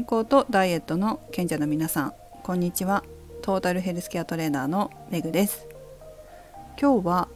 [0.00, 3.04] 健康とダイエットの賢者の皆さんこんにちは。
[3.42, 5.68] トータルヘルスケアトレーナーのメグです。
[6.80, 7.28] 今日は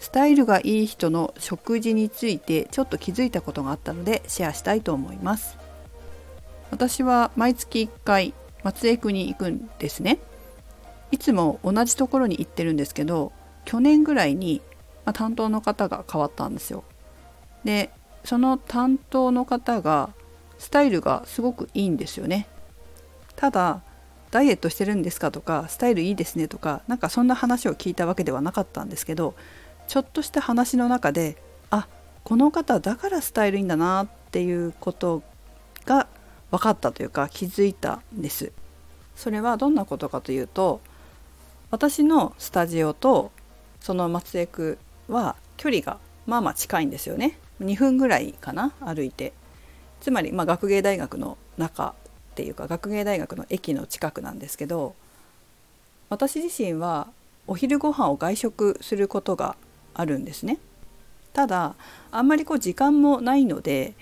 [0.00, 5.56] スタイルがいい人の食事についてちょっと気づいたことがあったのでシェアしたいと思います。
[6.72, 8.34] 私は毎月1回
[8.64, 10.18] 松江区に行くんですね。
[11.12, 13.30] いつも同じところに行ってるんですけど
[13.64, 14.62] 去年ぐらいに、
[15.04, 16.82] ま、担当の方が変わったんですよ。
[17.62, 17.92] で
[18.24, 20.10] その担当の方が
[20.64, 22.48] スタイルがすごくいいんですよね。
[23.36, 23.82] ただ
[24.30, 29.34] ダイエットしてるんですかとかスタイルいいですねとかなんかそんな話を聞いたわけではなかったんですけど
[29.88, 31.36] ちょっとした話の中で
[31.70, 31.86] あ
[32.24, 35.22] この方だからスタイルいいんだなっていうこと
[35.84, 36.06] が
[36.50, 38.50] 分かったというか気づいたんです。
[39.16, 40.80] それはどんなことかというと
[41.70, 43.32] 私のスタジオと
[43.80, 44.78] その松江区
[45.08, 47.38] は距離がまあまあ近いんですよね。
[47.60, 49.34] 2分ぐらいかな歩いて。
[50.04, 51.92] つまりまあ学芸大学の中っ
[52.34, 54.94] ていうか学芸大学の駅の近くなんですけど
[56.10, 57.08] 私自身は
[57.46, 59.56] お昼ご飯を外食することが
[59.94, 60.58] あるんですね。
[61.32, 61.74] ただ
[62.10, 63.94] あんまりこう時間もないので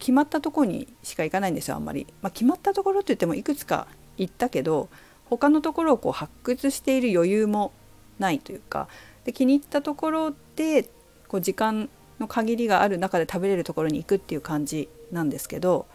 [0.00, 3.86] 決まったとこにしか行かないんですよあんまり、まあ、決まったところって言ってもいくつか
[4.16, 4.88] 行ったけど
[5.26, 7.72] 他のところをこう発掘している余裕も
[8.18, 8.88] ないというか
[9.24, 10.90] で気に入ったところで
[11.28, 15.86] こう時間の限りがある中で食べれるところに行くっていう感じなんですけど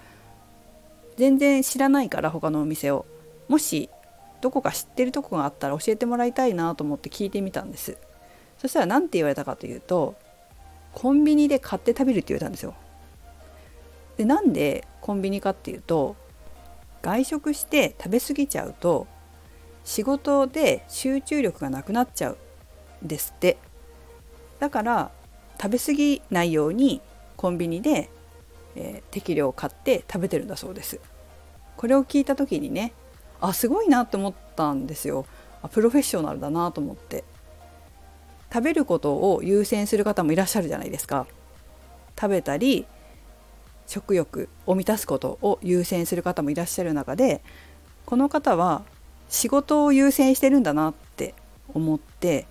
[1.17, 3.05] 全然知らないから他のお店を。
[3.47, 3.89] もし
[4.41, 7.97] どこか知ってるとこがあったら教えてもらいたいなと思って聞いてみたんです。
[8.57, 10.15] そしたら何て言われたかというと
[10.93, 12.73] コンビニで買って食べるって言われたんですよ。
[14.17, 16.15] でなんでコンビニかっていうと
[17.01, 19.07] 外食して食べ過ぎちゃうと
[19.83, 22.37] 仕事で集中力がなくなっちゃう
[23.05, 23.57] んですって。
[24.59, 25.11] だから
[25.61, 27.01] 食べ過ぎないように
[27.35, 28.09] コンビニで、
[28.75, 30.99] えー、適量買って食べてるんだそうです。
[31.77, 32.93] これを聞いた時にね
[33.41, 35.25] あすごいなと思ったんですよ。
[35.61, 37.23] あプロフェッショナルだなと思って。
[38.51, 41.25] 食べることを優先する方もいらっしゃるじゃないですか。
[42.15, 42.85] 食べたり
[43.87, 47.41] 食欲を満たすことを優先する方もいらっしゃる中で
[48.05, 48.83] この方は
[49.29, 51.33] 仕事を優先してるんだなって
[51.73, 52.45] 思って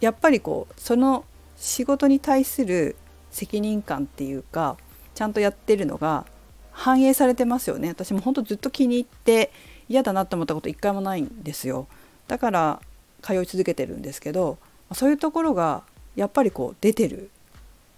[0.00, 1.24] やっぱりこうその
[1.56, 2.96] 仕事に対する
[3.30, 4.76] 責任感っていうか
[5.14, 6.26] ちゃんとやってるのが
[6.72, 7.88] 反映されてますよね。
[7.88, 9.52] 私も本当ずっと気に入って
[9.88, 11.86] 嫌だなって思ったこと一回もないんですよ。
[12.26, 12.80] だから
[13.22, 14.58] 通い続けてるんですけど
[14.92, 15.82] そういうところが
[16.16, 17.30] やっぱりこう出てる。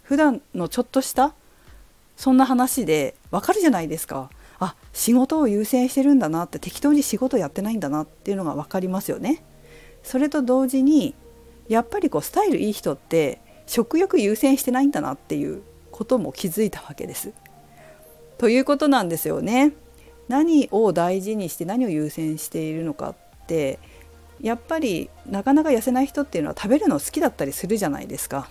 [0.03, 1.35] 普段のちょっとした
[2.17, 4.31] そんな話でわかるじゃないですか。
[4.59, 9.43] あ仕事を優先してるんだなって適当に仕事やってないんだなっていうのが分かりますよね。
[10.03, 11.15] それと同時に
[11.69, 15.63] やっぱりこうスタイルいい人って食欲優先してないんだなっていう
[15.97, 17.33] ことも気づいたわけです。
[18.37, 19.73] ということなんですよね。
[20.29, 23.79] 何を大事にして何を優先しているのかって
[24.41, 28.51] やっぱりなかなか痩せない人っていうのは食べるの好きだったりするじゃないですか。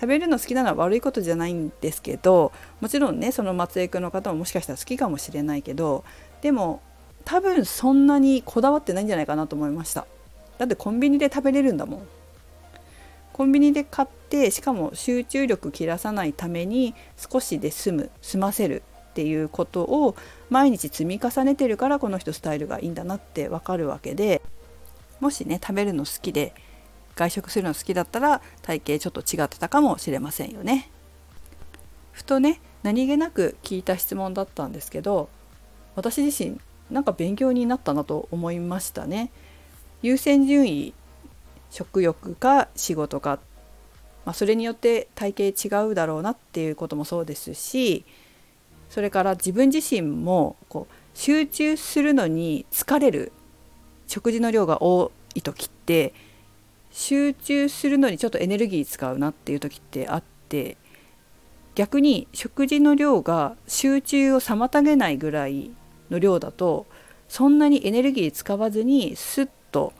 [0.00, 6.04] 食べるの好きなのは悪いことじゃないんですけどもちろんねその松江区の方ももしかしたら好きかもしれないけど
[6.40, 6.80] でも
[7.24, 10.06] 多分そんなにこだわってないんじゃないかなと思いました
[10.56, 12.08] だってコンビニで食べれるんだもん
[13.38, 20.16] コンビニで買ってしかも集中力切らさないために少しで済む済ませるっていうことを
[20.50, 24.42] 毎日積み重ねてるからこの人スタイルがいいんだなってわかるわけで
[25.20, 26.52] もしね食べるの好きで
[27.14, 30.90] 外食するの好きだったら体型ちょっと違ってたかもしれませんよね。
[32.10, 35.28] ふとね何気なく聞いた質問だったんですけど
[35.94, 36.60] 私自身
[36.90, 39.30] なんか勉強になったなと思いましたね。
[40.02, 40.92] 優先順位
[41.70, 43.38] 食欲か仕事か、
[44.24, 48.04] まあ、それによって体型違うだろうなっていうこともそうですし
[48.88, 53.32] それから自分自身もこう集中するのに疲れる。
[54.08, 56.12] 食事の量が多い時って
[56.90, 60.76] 集中するのにちょっとエネルギー使うなっていう時ってあって
[61.74, 65.70] 逆に食事の量が集中を妨げないぐらい
[66.10, 66.86] の量だと
[67.28, 69.92] そんなにエネルギー使わずにスッと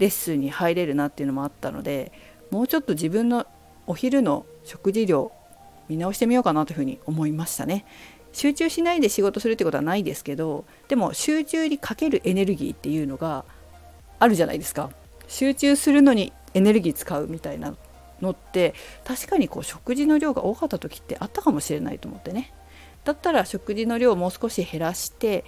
[0.00, 2.10] レッスンに入れるなっていうのもあったので
[2.50, 3.46] もうちょっと自分の
[3.86, 5.30] お昼の食事量
[5.88, 7.84] 見直してみようかなというふうに思いましたね。
[8.32, 13.44] 集中しないで仕事するってことはないですけどでも集中にかけるエネルギーっていうのが
[14.20, 14.90] あるじゃないですか。
[15.26, 17.74] 集中するのにエネルギー使うみたいな
[18.20, 18.74] のって
[19.04, 22.52] 確かにこう食事の量が多かった時ってあったかもしれないと思ってね
[23.04, 25.44] だったら食事の量をもう少し減らして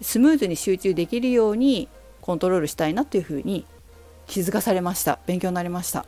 [0.00, 1.88] スムーズに集中できるように
[2.20, 3.64] コントロールしたいなというふうに
[4.30, 5.18] 気づかされました。
[5.26, 6.06] 勉強になりました。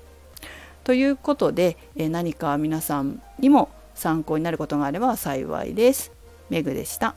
[0.85, 6.13] ということでえ何か皆さんにも参考になることがあれば幸いです。
[6.49, 7.17] メグでした。